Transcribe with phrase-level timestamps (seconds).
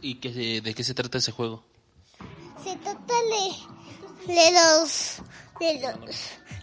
[0.00, 1.64] ¿Y qué, de qué se trata ese juego?
[2.62, 3.14] Se trata
[4.26, 5.22] de, de los
[5.60, 6.16] de los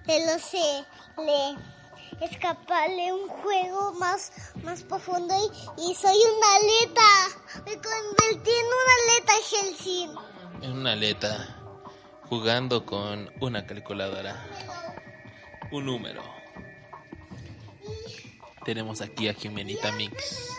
[0.05, 0.85] de los eh,
[1.17, 4.31] le escaparle un juego más
[4.63, 7.63] más profundo y, y soy una aleta.
[7.65, 10.15] Me convertí en una aleta Helsing.
[10.62, 11.62] En una aleta
[12.29, 14.47] jugando con una calculadora.
[15.72, 16.23] Un número.
[18.63, 20.49] Tenemos aquí a Jimenita Mix.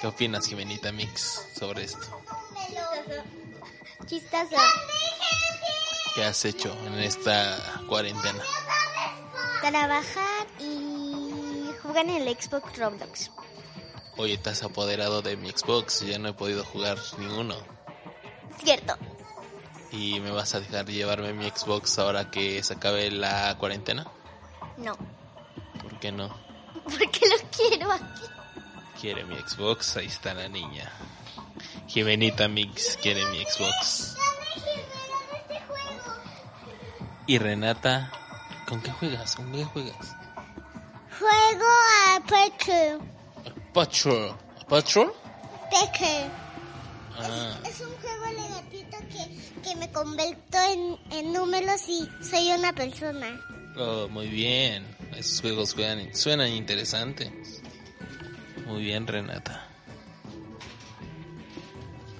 [0.00, 2.06] ¿Qué opinas, Jimenita Mix, sobre esto?
[4.06, 4.56] Chistoso.
[6.14, 8.42] ¿Qué has hecho en esta cuarentena?
[9.60, 13.30] Trabajar y jugar en el Xbox Roblox.
[14.16, 17.56] Oye, te has apoderado de mi Xbox, ya no he podido jugar ninguno.
[18.64, 18.96] Cierto.
[19.92, 24.06] ¿Y me vas a dejar llevarme mi Xbox ahora que se acabe la cuarentena?
[24.78, 24.96] No.
[25.82, 26.28] ¿Por qué no?
[26.84, 28.39] Porque lo quiero aquí.
[29.00, 30.90] Quiere mi Xbox, ahí está la niña.
[31.86, 34.16] Jimenita Mix quiere mi Xbox.
[37.26, 38.10] Y Renata,
[38.68, 39.36] ¿con qué juegas?
[39.36, 40.16] ¿Con qué juegas?
[41.18, 41.66] Juego
[42.08, 42.20] a.
[43.72, 44.36] Patrol.
[44.68, 45.12] ¿Patrol?
[47.18, 52.50] Ah, Es un juego de gatito que, que me convirtió en, en números y soy
[52.52, 53.40] una persona.
[53.76, 54.84] oh, muy bien.
[55.16, 55.70] Esos juegos
[56.12, 57.59] suenan interesantes.
[58.70, 59.66] Muy bien, Renata.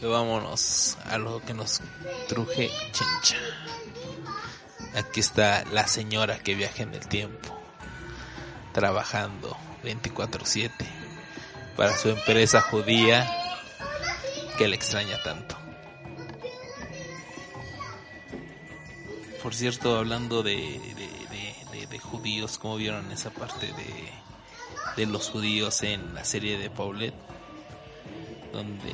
[0.03, 1.81] Vámonos a lo que nos
[2.29, 3.37] truje chincha.
[4.97, 7.57] Aquí está la señora que viaja en el tiempo,
[8.73, 10.87] trabajando 24/7
[11.77, 13.31] para su empresa judía
[14.59, 15.57] que le extraña tanto.
[19.41, 20.81] Por cierto, hablando de-
[21.71, 24.13] de- de judíos, ¿cómo vieron esa parte de,
[24.97, 27.15] de los judíos en la serie de Paulette?
[28.53, 28.93] Donde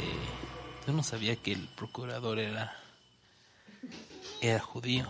[0.87, 2.77] yo no sabía que el procurador era,
[4.41, 5.07] era judío.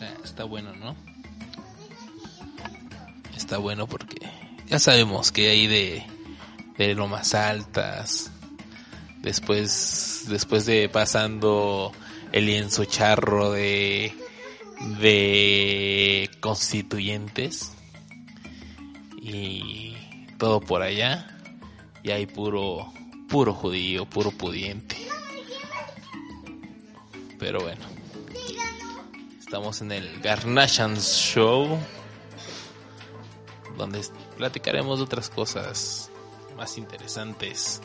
[0.00, 0.94] Ah, Está bueno, ¿no?
[3.36, 4.16] Está bueno porque
[4.66, 6.06] ya sabemos que hay de,
[6.76, 8.30] de lomas altas,
[9.22, 11.92] después después de pasando
[12.32, 14.12] el lienzo charro de
[15.00, 17.72] de constituyentes
[19.28, 19.96] y
[20.38, 21.26] todo por allá
[22.02, 22.92] y hay puro
[23.28, 24.96] puro judío puro pudiente
[27.38, 27.84] pero bueno
[29.38, 31.78] estamos en el Garnachans Show
[33.76, 34.00] donde
[34.36, 36.10] platicaremos de otras cosas
[36.56, 37.80] más interesantes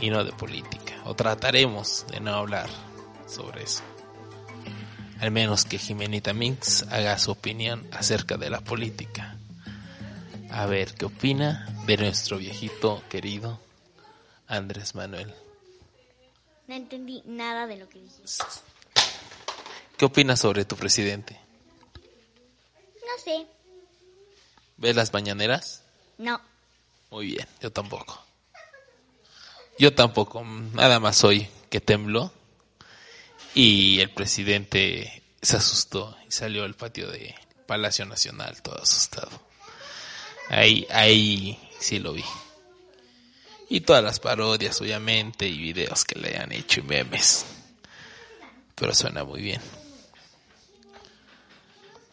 [0.00, 0.94] y no de política.
[1.04, 2.68] O trataremos de no hablar
[3.26, 3.82] sobre eso.
[5.18, 9.35] Al menos que Jimenita Mix haga su opinión acerca de la política.
[10.50, 13.60] A ver qué opina de nuestro viejito querido
[14.46, 15.34] Andrés Manuel.
[16.66, 18.44] No entendí nada de lo que dijiste.
[19.96, 21.40] ¿Qué opinas sobre tu presidente?
[21.96, 23.46] No sé.
[24.76, 25.82] ¿Ves las mañaneras?
[26.18, 26.40] No.
[27.10, 28.22] Muy bien, yo tampoco.
[29.78, 32.32] Yo tampoco, nada más hoy que tembló
[33.54, 37.34] y el presidente se asustó y salió al patio de
[37.66, 39.45] Palacio Nacional todo asustado.
[40.48, 42.24] Ahí, ahí sí lo vi.
[43.68, 47.46] Y todas las parodias, obviamente, y videos que le han hecho y memes.
[48.74, 49.60] Pero suena muy bien.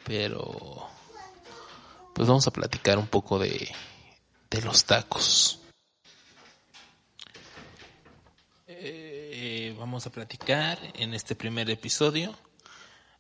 [0.04, 0.90] Pero,
[2.14, 3.70] pues vamos a platicar un poco de,
[4.50, 5.60] de los tacos.
[8.68, 12.38] Eh, vamos a platicar en este primer episodio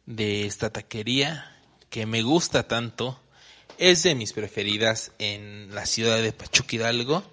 [0.05, 1.55] de esta taquería
[1.89, 3.19] que me gusta tanto.
[3.77, 7.23] Es de mis preferidas en la ciudad de Pachuca Hidalgo.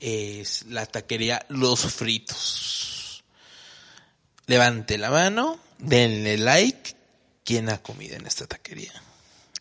[0.00, 3.24] Es la taquería Los Fritos.
[4.46, 6.96] Levante la mano, denle like
[7.44, 8.92] quien ha comido en esta taquería.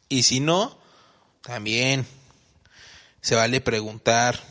[0.10, 0.80] Y si no,
[1.42, 2.06] también
[3.22, 4.42] se vale preguntar.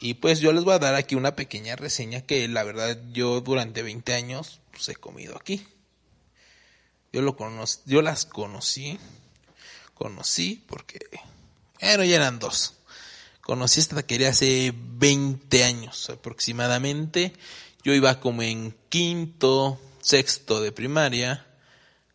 [0.00, 3.40] Y pues yo les voy a dar aquí una pequeña reseña que la verdad yo
[3.40, 5.66] durante 20 años pues, he comido aquí.
[7.12, 8.98] Yo lo cono yo las conocí,
[10.00, 10.98] conocí porque,
[11.78, 12.72] bueno, ya eran dos.
[13.42, 17.34] Conocí esta taquería hace 20 años aproximadamente.
[17.84, 21.46] Yo iba como en quinto, sexto de primaria,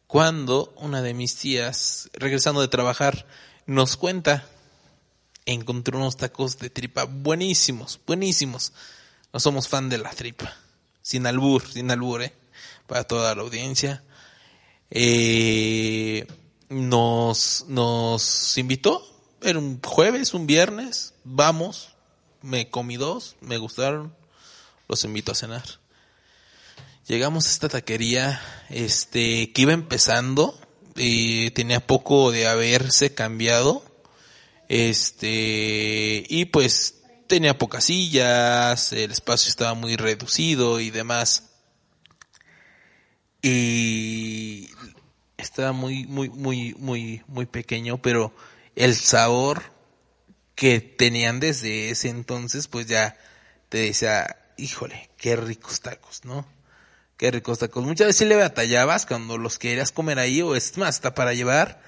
[0.08, 3.28] cuando una de mis tías, regresando de trabajar,
[3.68, 4.50] nos cuenta
[5.46, 8.74] encontré unos tacos de tripa buenísimos, buenísimos.
[9.32, 10.58] No somos fan de la tripa.
[11.04, 12.34] Sin albur, sin albur, ¿eh?
[12.88, 14.04] Para toda la audiencia.
[14.90, 16.26] Eh,
[16.70, 19.06] nos, nos invitó.
[19.42, 21.14] Era un jueves, un viernes.
[21.24, 21.96] Vamos.
[22.42, 24.16] me comí dos, me gustaron,
[24.88, 25.64] los invito a cenar.
[27.08, 30.60] Llegamos a esta taquería, este, que iba empezando,
[30.96, 33.84] y tenía poco de haberse cambiado,
[34.70, 41.50] este, y pues tenía pocas sillas, el espacio estaba muy reducido y demás.
[43.42, 44.70] Y
[45.46, 48.34] estaba muy, muy, muy, muy, muy pequeño, pero
[48.76, 49.64] el sabor
[50.56, 53.18] que tenían desde ese entonces, pues ya
[53.70, 56.46] te decía, híjole, qué ricos tacos, ¿no?
[57.18, 57.84] Qué ricos tacos.
[57.86, 61.82] Muchas veces le batallabas cuando los querías comer ahí, o es más, hasta para llevar,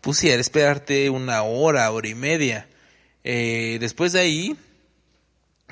[0.00, 2.68] pues era esperarte una hora, hora y media.
[3.24, 4.56] Eh, después de ahí,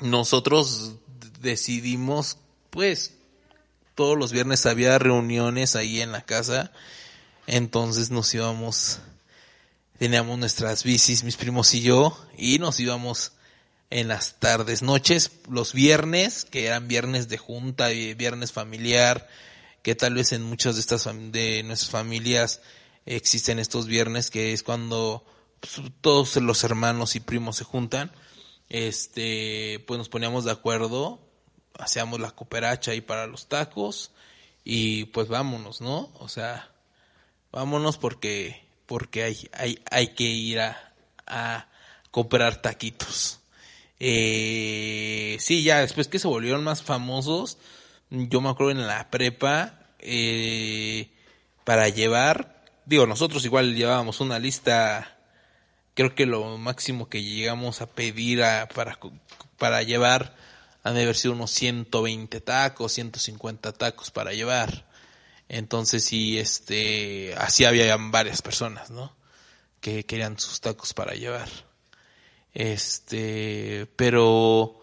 [0.01, 0.95] nosotros
[1.39, 2.37] decidimos,
[2.69, 3.13] pues,
[3.95, 6.71] todos los viernes había reuniones ahí en la casa,
[7.47, 8.99] entonces nos íbamos,
[9.97, 13.33] teníamos nuestras bicis, mis primos y yo, y nos íbamos
[13.89, 19.27] en las tardes, noches, los viernes, que eran viernes de junta y viernes familiar,
[19.81, 22.61] que tal vez en muchas de estas de nuestras familias
[23.05, 25.25] existen estos viernes, que es cuando
[25.59, 28.11] pues, todos los hermanos y primos se juntan
[28.73, 31.19] este, pues nos poníamos de acuerdo,
[31.77, 34.11] hacíamos la cooperacha ahí para los tacos
[34.63, 36.11] y pues vámonos, ¿no?
[36.15, 36.72] O sea,
[37.53, 40.93] vámonos porque, porque hay, hay, hay que ir a,
[41.25, 41.67] a
[42.11, 43.39] comprar taquitos.
[43.99, 47.57] Eh, sí, ya después que se volvieron más famosos,
[48.09, 51.09] yo me acuerdo en la prepa, eh,
[51.63, 55.13] para llevar, digo, nosotros igual llevábamos una lista
[55.93, 58.41] creo que lo máximo que llegamos a pedir
[58.73, 58.97] para,
[59.57, 60.35] para llevar
[60.83, 64.85] han de haber sido unos 120 tacos, 150 tacos para llevar.
[65.53, 69.15] Entonces sí, este, así había varias personas, ¿no?
[69.81, 71.47] Que querían sus tacos para llevar.
[72.55, 74.81] Este, pero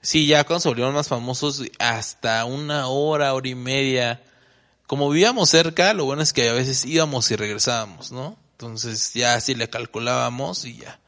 [0.00, 4.20] sí, ya cuando se volvieron más famosos, hasta una hora, hora y media.
[4.88, 8.36] Como vivíamos cerca, lo bueno es que a veces íbamos y regresábamos, ¿no?
[8.52, 10.98] Entonces ya así le calculábamos y ya.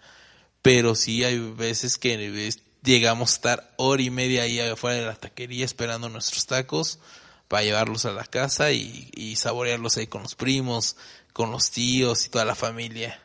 [0.62, 2.52] Pero sí hay veces que
[2.84, 7.00] llegamos a estar hora y media ahí afuera de la taquería esperando nuestros tacos
[7.50, 10.96] para llevarlos a la casa y, saborearlos ahí con los primos,
[11.32, 13.20] con los tíos y toda la familia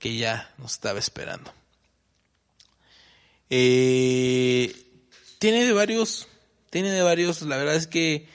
[0.00, 1.54] que ya nos estaba esperando.
[3.50, 4.74] Eh,
[5.38, 6.26] tiene de varios,
[6.70, 8.26] tiene de varios, la verdad es que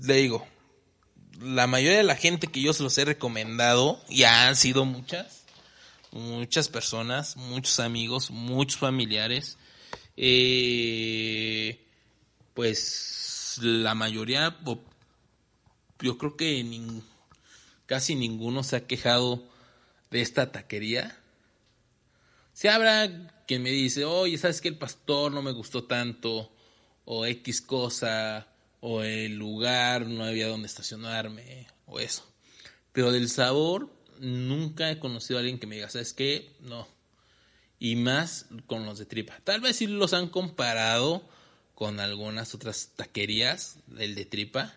[0.00, 0.46] le digo,
[1.38, 5.42] la mayoría de la gente que yo se los he recomendado, ya han sido muchas,
[6.12, 9.58] muchas personas, muchos amigos, muchos familiares,
[10.16, 11.78] eh,
[12.54, 13.22] pues
[13.58, 14.58] la mayoría,
[16.00, 16.64] yo creo que
[17.86, 19.44] casi ninguno se ha quejado
[20.10, 21.18] de esta taquería.
[22.52, 26.52] Si habrá quien me dice, oye, ¿sabes que el pastor no me gustó tanto?
[27.04, 28.48] O X cosa,
[28.80, 32.24] o el lugar, no había donde estacionarme, o eso.
[32.92, 36.56] Pero del sabor, nunca he conocido a alguien que me diga, ¿sabes qué?
[36.60, 36.86] No.
[37.78, 39.40] Y más con los de tripa.
[39.44, 41.28] Tal vez sí los han comparado
[41.82, 44.72] con algunas otras taquerías del de tripa,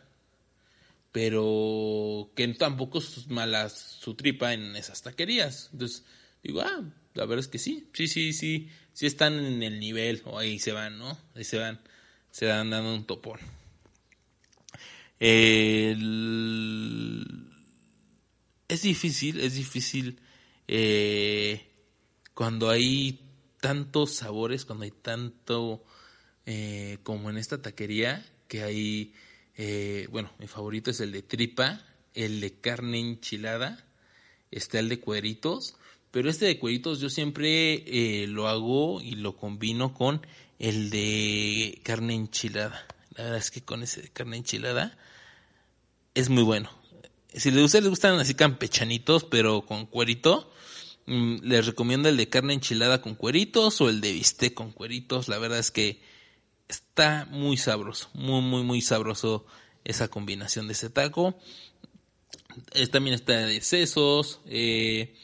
[1.11, 5.69] pero que tampoco es mala su tripa en esas taquerías.
[5.71, 6.03] Entonces,
[6.41, 10.23] digo, ah, la verdad es que sí, sí, sí, sí, sí están en el nivel,
[10.25, 11.15] o ahí se van, ¿no?
[11.35, 11.79] Ahí se van,
[12.31, 13.39] se dan dando un topón
[18.67, 20.19] es difícil, es difícil
[20.67, 21.71] eh,
[22.33, 23.19] cuando hay
[23.61, 25.85] tantos sabores, cuando hay tanto
[26.45, 29.13] eh, como en esta taquería, que hay,
[29.57, 31.81] eh, bueno, mi favorito es el de tripa,
[32.13, 33.85] el de carne enchilada,
[34.51, 35.75] está el de cueritos,
[36.11, 40.21] pero este de cueritos yo siempre lo hago y lo combino con
[40.59, 42.87] el de carne enchilada.
[43.15, 44.97] La verdad es que con ese de carne enchilada
[46.13, 46.69] es muy bueno.
[47.33, 50.51] Si a ustedes les gustan así campechanitos, pero con cuerito,
[51.05, 55.27] mm, les recomiendo el de carne enchilada con cueritos o el de bistec con cueritos.
[55.27, 55.99] La verdad es que
[56.67, 59.45] está muy sabroso, muy, muy, muy sabroso
[59.83, 61.37] esa combinación de ese taco.
[62.91, 64.39] también está de sesos.
[64.47, 65.15] Eh,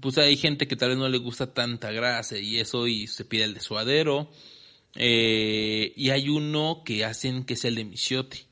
[0.00, 3.24] pues hay gente que tal vez no le gusta tanta grasa y eso y se
[3.24, 4.30] pide el de suadero.
[4.94, 8.46] Eh, y hay uno que hacen que es el de michiote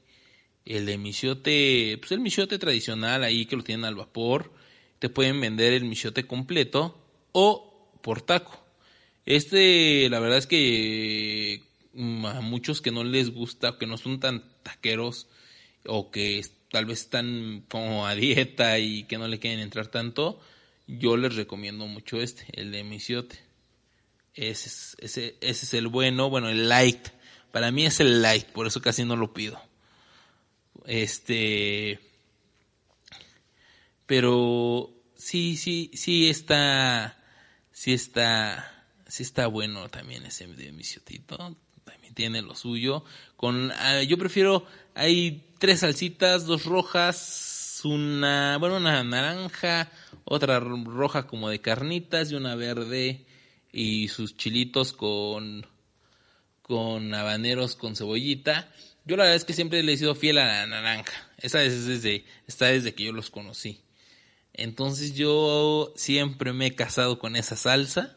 [0.65, 4.53] el de michiote, pues el michiote tradicional ahí que lo tienen al vapor,
[4.99, 6.99] te pueden vender el michiote completo
[7.33, 8.65] o por taco.
[9.27, 11.63] Este, la verdad es que
[11.97, 15.29] a muchos que no les gusta, que no son tan taqueros
[15.87, 20.41] o que tal vez están como a dieta y que no le quieren entrar tanto,
[20.87, 23.39] yo les recomiendo mucho este, el de michiote.
[24.35, 27.09] Ese es, ese, ese es el bueno, bueno, el light.
[27.53, 29.61] Para mí es el light, por eso casi no lo pido.
[30.87, 32.01] Este,
[34.07, 37.23] pero sí, sí, sí está,
[37.71, 41.57] sí está, sí está bueno también ese de misiotito.
[42.15, 43.05] Tiene lo suyo.
[43.37, 49.91] Con, ah, yo prefiero, hay tres salsitas, dos rojas, una, bueno, una naranja,
[50.25, 53.27] otra roja como de carnitas y una verde
[53.73, 55.67] y sus chilitos con
[56.63, 58.73] con habaneros con cebollita.
[59.05, 61.13] Yo la verdad es que siempre le he sido fiel a la naranja.
[61.37, 63.83] Esa es desde está desde que yo los conocí.
[64.55, 68.17] Entonces yo siempre me he casado con esa salsa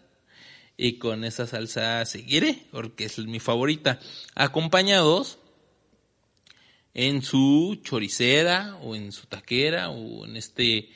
[0.77, 4.00] y con esa salsa seguiré porque es mi favorita.
[4.36, 5.39] Acompañados
[6.93, 10.89] en su choricera o en su taquera o en este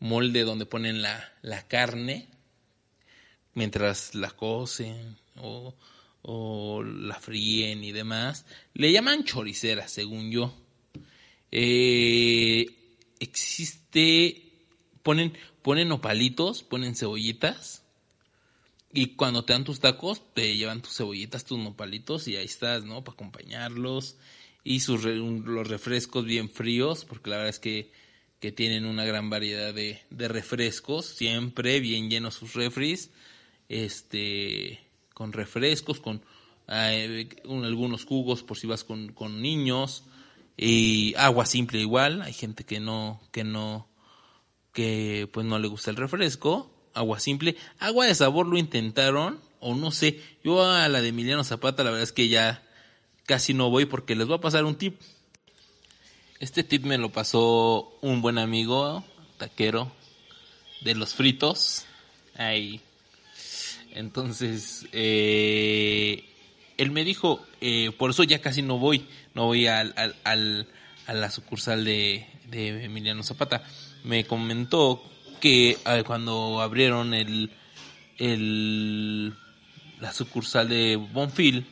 [0.00, 2.28] molde donde ponen la, la carne
[3.54, 5.74] mientras la cocen o,
[6.22, 8.46] o, la fríen y demás.
[8.74, 10.54] Le llaman choricera, según yo.
[11.50, 12.66] Eh,
[13.18, 14.52] existe,
[15.02, 17.85] ponen, ponen opalitos, ponen cebollitas.
[18.92, 22.84] Y cuando te dan tus tacos, te llevan tus cebollitas, tus nopalitos y ahí estás,
[22.84, 23.04] ¿no?
[23.04, 24.16] Para acompañarlos.
[24.64, 27.92] Y sus los refrescos bien fríos, porque la verdad es que
[28.40, 33.10] que tienen una gran variedad de, de refrescos, siempre bien llenos sus refris,
[33.68, 34.80] este,
[35.14, 36.22] con refrescos, con
[36.68, 40.04] eh, algunos jugos por si vas con, con, niños,
[40.56, 43.88] y agua simple igual, hay gente que no, que no,
[44.72, 49.74] que pues no le gusta el refresco, agua simple, agua de sabor lo intentaron, o
[49.74, 52.62] no sé, yo a la de Emiliano Zapata la verdad es que ya
[53.26, 55.00] casi no voy porque les voy a pasar un tip
[56.38, 59.02] este tip me lo pasó un buen amigo,
[59.38, 59.90] taquero,
[60.82, 61.86] de los fritos.
[62.36, 62.82] Ahí.
[63.92, 66.24] Entonces, eh,
[66.76, 70.68] él me dijo, eh, por eso ya casi no voy, no voy al, al,
[71.06, 73.64] a la sucursal de, de, Emiliano Zapata.
[74.04, 75.02] Me comentó
[75.40, 77.50] que cuando abrieron el,
[78.18, 79.34] el,
[80.00, 81.66] la sucursal de Bonfil,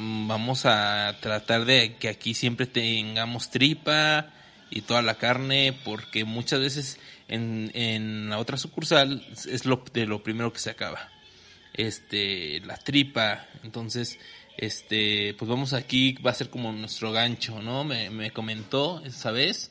[0.00, 4.30] Mm, vamos a tratar de que aquí siempre tengamos tripa
[4.70, 6.98] y toda la carne, porque muchas veces
[7.28, 11.10] en, en la otra sucursal es lo, de lo primero que se acaba.
[11.74, 14.18] Este, la tripa, entonces,
[14.56, 17.84] este, pues vamos aquí, va a ser como nuestro gancho, ¿no?
[17.84, 19.70] Me, me comentó esa vez.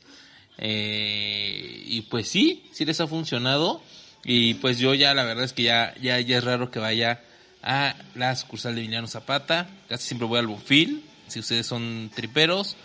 [0.60, 3.82] Eh, y pues sí, sí les ha funcionado.
[4.24, 7.22] Y pues yo ya, la verdad es que ya, ya, ya es raro que vaya
[7.62, 9.68] a la sucursal de Emiliano Zapata.
[9.88, 11.02] Casi siempre voy al Bonfil.
[11.26, 12.76] Si ustedes son triperos,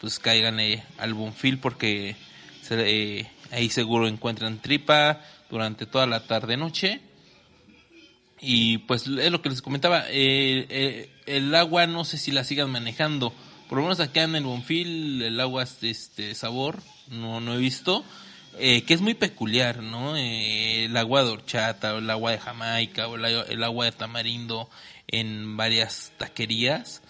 [0.00, 0.58] pues caigan
[0.98, 2.16] al Bonfil porque
[2.70, 7.00] eh, ahí seguro encuentran tripa durante toda la tarde-noche.
[8.40, 12.44] Y pues es lo que les comentaba, eh, eh, el agua no sé si la
[12.44, 13.32] sigan manejando.
[13.68, 17.54] Por lo menos acá en el Bonfil el agua es de este sabor, no, no
[17.54, 18.04] he visto
[18.58, 20.16] eh, que es muy peculiar, ¿no?
[20.16, 24.70] Eh, el agua de horchata, o el agua de Jamaica, o el, agua de tamarindo
[25.08, 27.02] en varias taquerías,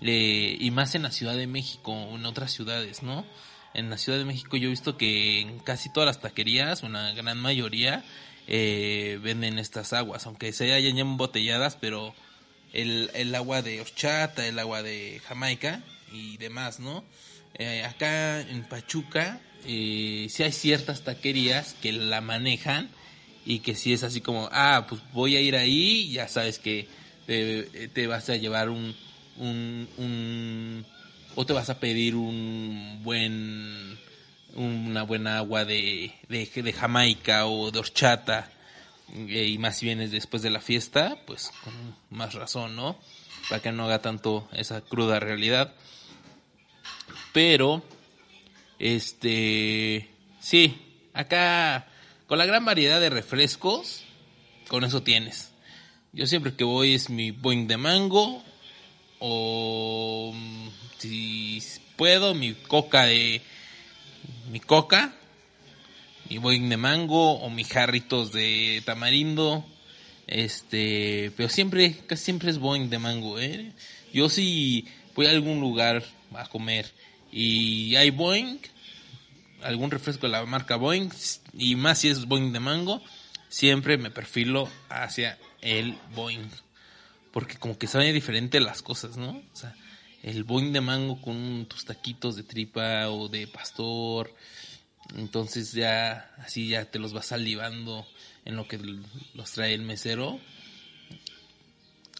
[0.00, 3.26] eh, y más en la Ciudad de México o en otras ciudades, ¿no?
[3.74, 7.12] En la Ciudad de México yo he visto que en casi todas las taquerías, una
[7.12, 8.02] gran mayoría,
[8.46, 12.14] eh, venden estas aguas, aunque se hayan ya embotelladas, pero
[12.72, 15.82] el, el agua de horchata, el agua de Jamaica
[16.12, 17.04] y demás, ¿no?
[17.58, 22.90] Eh, acá en Pachuca eh, si hay ciertas taquerías que la manejan
[23.46, 26.88] y que si es así como, ah, pues voy a ir ahí, ya sabes que
[27.26, 28.94] te, vas a llevar un,
[29.38, 30.84] un,
[31.34, 33.98] o te vas a pedir un buen,
[34.54, 38.50] una buena agua de, de, Jamaica o de horchata
[39.14, 41.74] eh, y más si vienes después de la fiesta, pues con
[42.10, 42.98] más razón, ¿no?
[43.48, 45.74] Para que no haga tanto esa cruda realidad.
[47.34, 47.82] Pero
[48.78, 50.78] este, sí,
[51.12, 51.88] acá
[52.28, 54.04] con la gran variedad de refrescos,
[54.68, 55.50] con eso tienes.
[56.12, 58.40] Yo siempre que voy es mi boing de mango
[59.18, 61.60] o mm, si
[61.96, 63.42] puedo mi coca de
[64.52, 65.12] mi coca,
[66.30, 69.64] mi boing de mango o mis jarritos de tamarindo.
[70.28, 73.72] Este, pero siempre, casi siempre es boing de mango, ¿eh?
[74.12, 74.86] Yo si
[75.16, 76.92] voy a algún lugar a comer
[77.36, 78.60] y hay Boeing,
[79.64, 81.10] algún refresco de la marca Boeing,
[81.52, 83.02] y más si es Boeing de mango,
[83.48, 86.48] siempre me perfilo hacia el Boeing.
[87.32, 89.30] Porque como que sabe diferente las cosas, ¿no?
[89.30, 89.74] O sea,
[90.22, 94.32] el Boeing de mango con tus taquitos de tripa o de pastor.
[95.16, 98.06] Entonces ya así ya te los vas salivando
[98.44, 98.78] en lo que
[99.34, 100.38] los trae el mesero.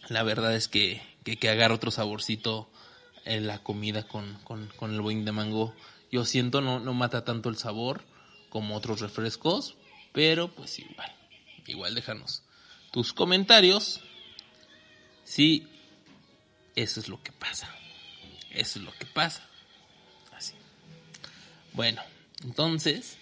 [0.09, 2.69] la verdad es que, que, que agarra otro saborcito
[3.25, 5.73] la comida con, con, con el boing de mango.
[6.11, 8.03] Yo siento no, no mata tanto el sabor
[8.49, 9.75] como otros refrescos,
[10.13, 11.11] pero pues igual,
[11.67, 12.43] igual déjanos
[12.91, 13.99] tus comentarios
[15.25, 15.67] si
[16.75, 17.67] eso es lo que pasa.
[18.51, 19.45] Eso es lo que pasa.
[20.31, 20.53] Así.
[21.73, 22.01] Bueno,
[22.43, 23.17] entonces,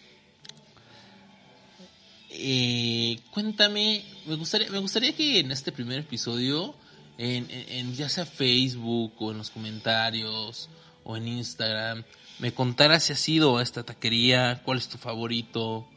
[2.30, 6.76] eh, cuéntame, me gustaría, me gustaría que en este primer episodio,
[7.24, 10.70] en, en, ya sea Facebook o en los comentarios
[11.04, 12.04] o en Instagram,
[12.40, 15.88] me contaras si has ido a esta taquería, cuál es tu favorito,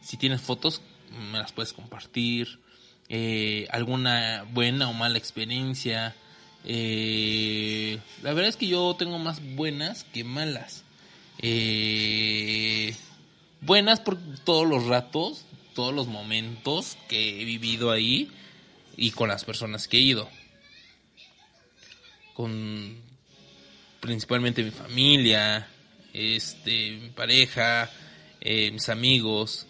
[0.00, 0.80] si tienes fotos,
[1.32, 2.60] me las puedes compartir,
[3.10, 6.14] eh, alguna buena o mala experiencia.
[6.64, 10.84] Eh, la verdad es que yo tengo más buenas que malas.
[11.38, 12.94] Eh,
[13.60, 15.44] buenas por todos los ratos,
[15.74, 18.30] todos los momentos que he vivido ahí
[18.96, 20.28] y con las personas que he ido.
[22.40, 22.96] Con
[24.00, 25.68] principalmente mi familia,
[26.14, 27.90] este, mi pareja,
[28.40, 29.66] eh, mis amigos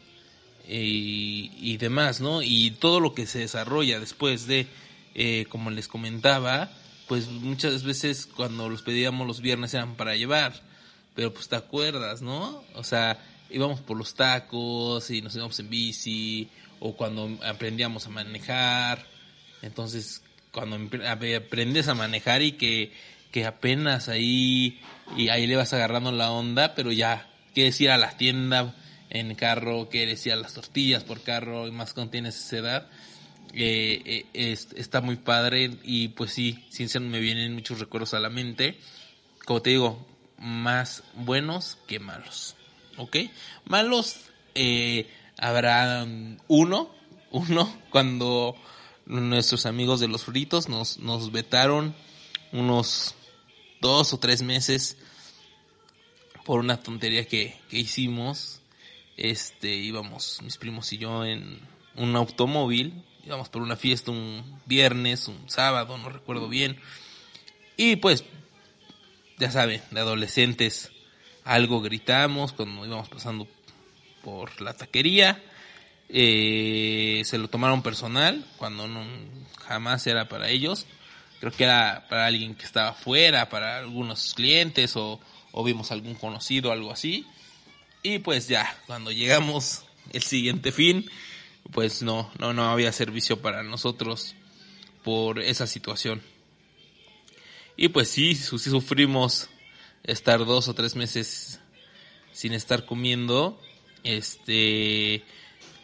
[0.69, 2.43] y, y, demás, ¿no?
[2.43, 4.69] Y todo lo que se desarrolla después de,
[5.17, 6.71] eh, como les comentaba,
[7.09, 10.55] pues muchas veces cuando los pedíamos los viernes eran para llevar,
[11.17, 12.63] pero pues te acuerdas, ¿no?
[12.75, 13.19] O sea,
[13.51, 16.49] íbamos por los tacos y nos íbamos en bici,
[16.79, 19.05] o cuando aprendíamos a manejar,
[19.61, 20.79] entonces cuando
[21.09, 22.93] aprendes a manejar y que,
[23.31, 24.81] que apenas ahí,
[25.17, 28.75] y ahí le vas agarrando la onda, pero ya, quieres ir a la tienda
[29.11, 32.91] en carro, quieres ir a las tortillas por carro, y más cuando tienes esa edad,
[33.53, 38.21] eh, eh, es, está muy padre y pues sí, sinceramente me vienen muchos recuerdos a
[38.21, 38.79] la mente.
[39.45, 40.07] Como te digo,
[40.39, 42.55] más buenos que malos.
[42.97, 43.17] ¿Ok?
[43.65, 44.17] Malos
[44.55, 46.07] eh, habrá
[46.49, 46.95] uno,
[47.31, 48.57] uno, cuando
[49.11, 51.95] nuestros amigos de los fritos nos, nos vetaron
[52.53, 53.15] unos
[53.81, 54.97] dos o tres meses
[56.45, 58.61] por una tontería que, que hicimos.
[59.17, 61.61] Este, íbamos mis primos y yo en
[61.97, 66.81] un automóvil, íbamos por una fiesta un viernes, un sábado, no recuerdo bien.
[67.77, 68.25] Y pues,
[69.39, 70.93] ya saben, de adolescentes
[71.45, 73.49] algo gritamos cuando íbamos pasando
[74.23, 75.43] por la taquería.
[76.13, 79.05] Eh, se lo tomaron personal cuando no,
[79.59, 80.87] jamás era para ellos.
[81.39, 85.21] Creo que era para alguien que estaba fuera, para algunos clientes o,
[85.53, 87.27] o vimos algún conocido, algo así.
[88.03, 91.09] Y pues ya, cuando llegamos el siguiente fin,
[91.73, 94.35] pues no, no, no había servicio para nosotros
[95.05, 96.23] por esa situación.
[97.77, 99.49] Y pues sí, sí sufrimos
[100.03, 101.61] estar dos o tres meses
[102.33, 103.61] sin estar comiendo,
[104.03, 105.25] este,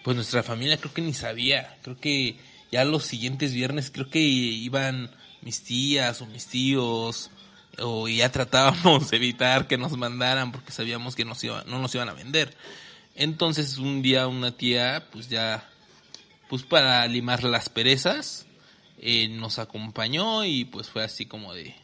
[0.07, 2.37] pues nuestra familia creo que ni sabía, creo que
[2.71, 5.11] ya los siguientes viernes creo que iban
[5.43, 7.33] mis tías o mis tíos
[7.81, 11.93] o ya tratábamos de evitar que nos mandaran porque sabíamos que nos iba, no nos
[11.97, 12.57] iban a vender.
[13.17, 15.69] Entonces un día una tía pues ya
[16.49, 18.47] pues para limar las perezas
[19.01, 21.75] eh, nos acompañó y pues fue así como de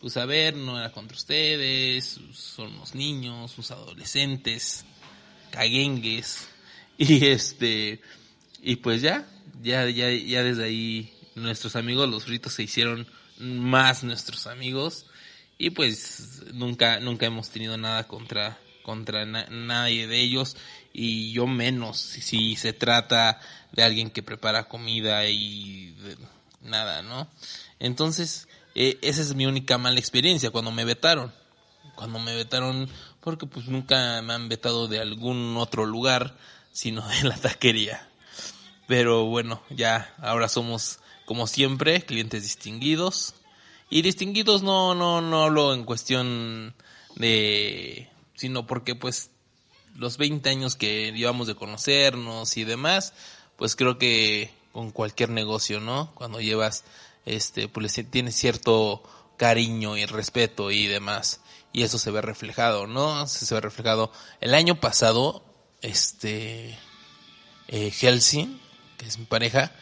[0.00, 4.84] pues a ver, no era contra ustedes, son los niños, sus adolescentes,
[5.50, 6.49] caguengues,
[7.08, 7.98] y este,
[8.60, 9.26] y pues ya,
[9.62, 13.06] ya, ya, ya desde ahí nuestros amigos los fritos se hicieron
[13.38, 15.06] más nuestros amigos,
[15.56, 20.58] y pues nunca, nunca hemos tenido nada contra, contra nadie de ellos,
[20.92, 23.40] y yo menos, si, se trata
[23.72, 25.96] de alguien que prepara comida y
[26.60, 27.30] nada, ¿no?
[27.78, 31.32] Entonces, eh, esa es mi única mala experiencia cuando me vetaron.
[31.94, 32.90] Cuando me vetaron,
[33.22, 36.36] porque pues nunca me han vetado de algún otro lugar,
[36.72, 38.08] sino de la taquería.
[38.86, 43.34] Pero bueno, ya ahora somos, como siempre, clientes distinguidos.
[43.88, 46.74] Y distinguidos no, no, no hablo en cuestión
[47.16, 49.30] de, sino porque pues
[49.96, 53.12] los 20 años que llevamos de conocernos y demás,
[53.56, 56.12] pues creo que con cualquier negocio, ¿no?
[56.14, 56.84] Cuando llevas
[57.26, 59.02] este, pues tiene cierto
[59.36, 61.40] cariño y respeto y demás.
[61.72, 63.26] Y eso se ve reflejado, ¿no?
[63.26, 64.12] Se ve reflejado.
[64.40, 65.44] El año pasado,
[65.82, 66.78] este,
[67.68, 68.60] eh, Helsing,
[68.98, 69.72] que es mi pareja,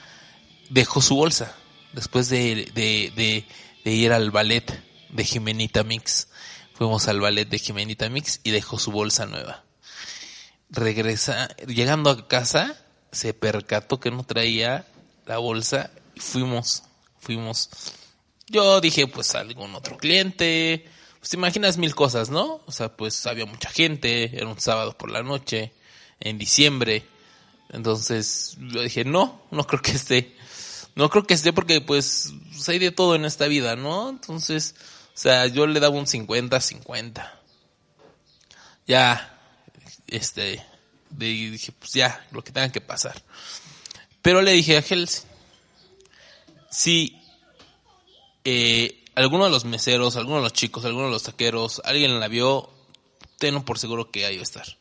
[0.70, 1.54] dejó su bolsa
[1.92, 3.44] después de, de,
[3.84, 4.64] de, ir al ballet
[5.10, 6.28] de Jimenita Mix.
[6.74, 9.64] Fuimos al ballet de Jimenita Mix y dejó su bolsa nueva.
[10.70, 12.76] Regresa, llegando a casa,
[13.10, 14.86] se percató que no traía
[15.26, 16.84] la bolsa y fuimos
[17.28, 17.68] fuimos.
[18.48, 20.88] Yo dije, pues algún otro cliente.
[21.18, 22.62] Pues te imaginas mil cosas, ¿no?
[22.66, 25.72] O sea, pues había mucha gente, era un sábado por la noche,
[26.20, 27.06] en diciembre.
[27.70, 30.36] Entonces yo dije, no, no creo que esté.
[30.94, 32.32] no creo que esté porque pues
[32.66, 34.08] hay de todo en esta vida, ¿no?
[34.08, 34.74] Entonces,
[35.14, 37.30] o sea, yo le daba un 50-50.
[38.86, 39.38] Ya,
[40.06, 40.64] este,
[41.10, 43.22] dije, pues ya, lo que tenga que pasar.
[44.22, 45.26] Pero le dije a Hels,
[46.70, 47.20] si
[48.44, 52.28] eh, alguno de los meseros, alguno de los chicos, alguno de los taqueros, alguien la
[52.28, 52.70] vio,
[53.38, 54.77] tengo por seguro que ahí va a estar.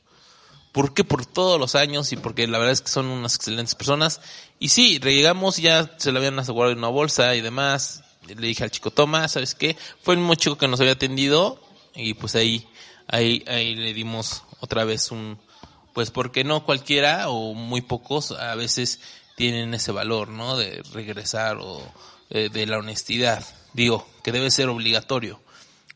[0.77, 1.03] ¿Por qué?
[1.03, 4.21] Por todos los años y porque la verdad es que son unas excelentes personas.
[4.59, 8.03] Y sí, llegamos ya se la habían asegurado una bolsa y demás.
[8.27, 9.75] Le dije al chico, toma, ¿sabes qué?
[10.03, 11.59] Fue el mismo chico que nos había atendido
[11.95, 12.67] y pues ahí,
[13.07, 15.39] ahí, ahí le dimos otra vez un,
[15.95, 18.99] pues porque no cualquiera o muy pocos a veces
[19.35, 20.57] tienen ese valor, ¿no?
[20.57, 21.81] De regresar o
[22.29, 23.43] eh, de la honestidad.
[23.73, 25.41] Digo, que debe ser obligatorio.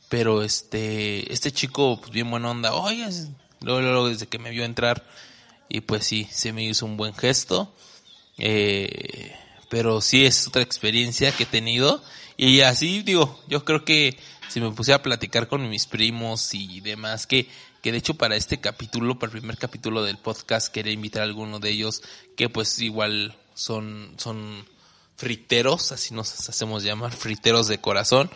[0.10, 3.06] Pero este, este chico, pues bien buena onda, oye,
[3.62, 5.08] luego, luego desde que me vio entrar,
[5.70, 7.74] y pues sí, se me hizo un buen gesto.
[8.38, 9.36] Eh,
[9.72, 12.04] pero sí es otra experiencia que he tenido.
[12.36, 14.18] Y así digo, yo creo que
[14.50, 17.48] si me puse a platicar con mis primos y demás, que,
[17.82, 21.26] que de hecho para este capítulo, para el primer capítulo del podcast, quería invitar a
[21.26, 22.02] alguno de ellos
[22.36, 24.66] que pues igual son, son
[25.16, 28.30] friteros, así nos hacemos llamar, friteros de corazón,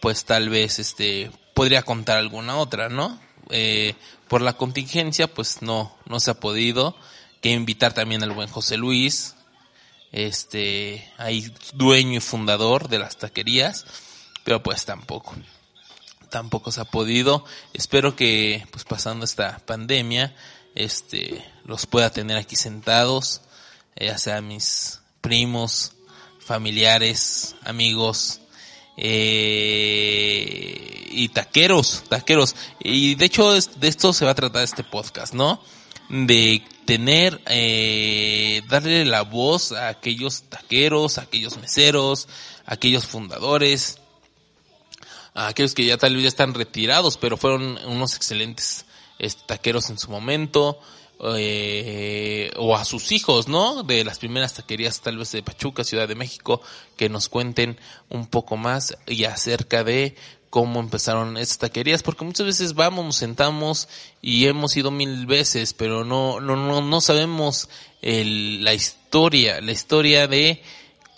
[0.00, 3.20] pues tal vez este podría contar alguna otra, ¿no?
[3.50, 3.94] Eh,
[4.28, 6.96] por la contingencia, pues no, no se ha podido.
[7.40, 9.34] Que invitar también al buen José Luis,
[10.12, 13.86] este, ahí dueño y fundador de las taquerías,
[14.44, 15.34] pero pues tampoco,
[16.30, 17.44] tampoco se ha podido.
[17.74, 20.34] Espero que, pues pasando esta pandemia,
[20.74, 23.42] este, los pueda tener aquí sentados,
[23.96, 25.92] ya sea mis primos,
[26.40, 28.40] familiares, amigos,
[28.96, 32.56] eh, y taqueros, taqueros.
[32.80, 35.60] Y de hecho de esto se va a tratar este podcast, ¿no?
[36.08, 42.28] De tener, eh, darle la voz a aquellos taqueros, a aquellos meseros,
[42.64, 43.98] a aquellos fundadores,
[45.34, 48.86] a aquellos que ya tal vez ya están retirados, pero fueron unos excelentes
[49.18, 50.80] este, taqueros en su momento,
[51.20, 53.82] eh, o a sus hijos, ¿no?
[53.82, 56.60] De las primeras taquerías tal vez de Pachuca, Ciudad de México,
[56.96, 57.78] que nos cuenten
[58.08, 60.14] un poco más y acerca de
[60.50, 63.88] cómo empezaron estas taquerías, porque muchas veces vamos, nos sentamos
[64.22, 67.68] y hemos ido mil veces, pero no, no, no, no sabemos
[68.00, 70.62] el, la historia, la historia de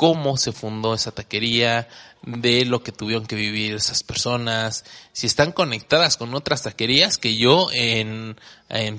[0.01, 1.87] cómo se fundó esa taquería,
[2.23, 7.37] de lo que tuvieron que vivir esas personas, si están conectadas con otras taquerías, que
[7.37, 8.35] yo en,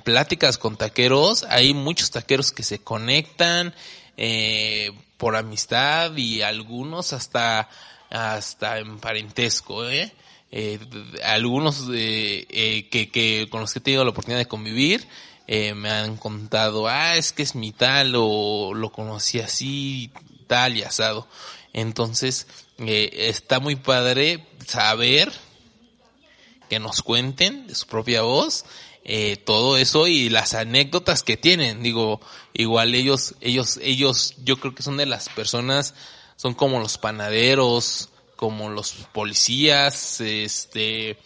[0.04, 3.74] pláticas con taqueros, hay muchos taqueros que se conectan
[4.16, 7.68] eh, por amistad y algunos hasta,
[8.12, 10.14] hasta en parentesco, ¿eh?
[10.52, 10.78] Eh,
[11.24, 15.08] algunos eh, que, que con los que he tenido la oportunidad de convivir
[15.54, 20.10] eh, me han contado, ah, es que es mi tal o lo conocí así,
[20.52, 21.30] tal y asado.
[21.72, 22.46] Entonces,
[22.78, 25.32] eh, está muy padre saber
[26.70, 28.66] que nos cuenten de su propia voz
[29.06, 31.84] eh, todo eso y las anécdotas que tienen.
[31.84, 32.20] Digo,
[32.52, 35.94] igual ellos, ellos, ellos, yo creo que son de las personas,
[36.36, 41.18] son como los panaderos, como los policías, este,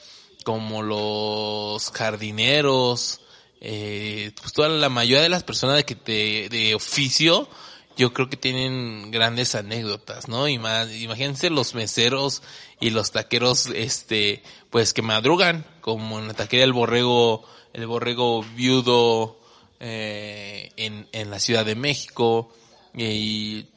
[0.44, 3.22] como los jardineros,
[3.60, 7.50] eh, pues toda la mayoría de las personas de que te, de oficio,
[7.96, 10.48] yo creo que tienen grandes anécdotas, ¿no?
[10.48, 12.44] Y imagínense los meseros
[12.80, 18.44] y los taqueros, este, pues que madrugan, como en la taquería del borrego, el borrego
[18.56, 19.40] viudo,
[19.80, 22.54] eh, en, en la Ciudad de México,
[22.94, 23.68] y,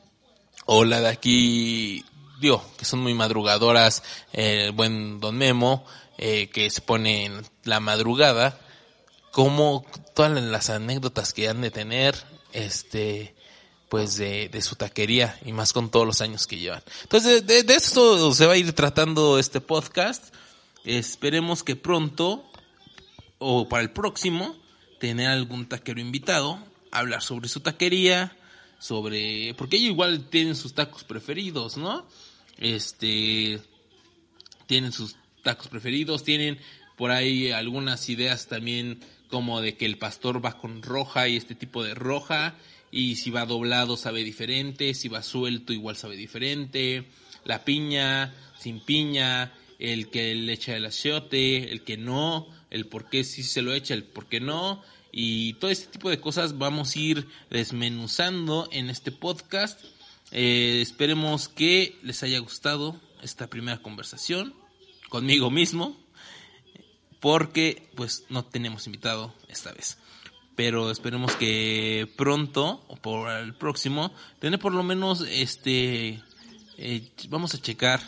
[0.67, 2.05] o la de aquí,
[2.41, 4.03] digo, que son muy madrugadoras,
[4.33, 5.85] el buen Don Memo,
[6.19, 8.61] eh, que se pone en la madrugada,
[9.31, 12.17] como todas las anécdotas que han de tener,
[12.53, 13.35] este,
[13.89, 16.83] pues de, de, su taquería y más con todos los años que llevan.
[17.03, 20.35] Entonces, de, de, esto se va a ir tratando este podcast.
[20.85, 22.45] Esperemos que pronto
[23.39, 24.57] o para el próximo
[24.99, 26.59] tener algún taquero invitado,
[26.91, 28.37] hablar sobre su taquería,
[28.79, 32.07] sobre porque ellos igual tienen sus tacos preferidos, ¿no?
[32.59, 33.61] Este
[34.67, 36.59] tienen sus tacos preferidos, tienen
[36.97, 41.55] por ahí algunas ideas también como de que el pastor va con roja y este
[41.55, 42.55] tipo de roja
[42.91, 47.05] y si va doblado sabe diferente, si va suelto igual sabe diferente,
[47.45, 53.09] la piña, sin piña, el que le echa el achiote, el que no, el por
[53.09, 56.59] qué sí se lo echa, el por qué no, y todo este tipo de cosas
[56.59, 59.83] vamos a ir desmenuzando en este podcast.
[60.31, 64.55] Eh, esperemos que les haya gustado esta primera conversación
[65.09, 65.97] conmigo mismo,
[67.21, 69.99] porque pues no tenemos invitado esta vez.
[70.59, 76.21] Pero esperemos que pronto o por el próximo tener por lo menos este
[76.77, 78.01] eh, vamos a checar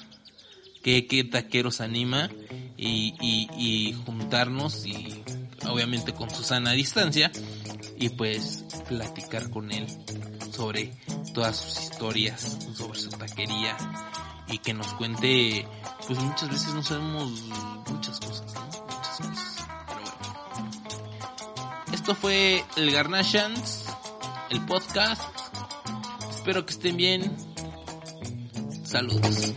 [0.83, 2.29] qué, qué taqueros anima
[2.77, 5.23] y, y, y juntarnos y
[5.69, 7.31] obviamente con Susana a distancia
[7.97, 9.87] y pues platicar con él
[10.51, 10.93] sobre
[11.33, 13.77] todas sus historias, sobre su taquería
[14.49, 15.69] y que nos cuente,
[16.09, 17.31] pues muchas veces no sabemos
[22.01, 23.85] Esto fue el Garnashans,
[24.49, 25.21] el podcast.
[26.31, 27.37] Espero que estén bien.
[28.85, 29.53] Saludos.